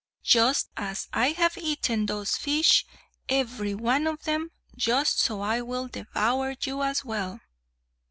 [0.23, 2.87] Just as I have eaten those fish,
[3.29, 7.39] every one of them, just so I will devour you as well!"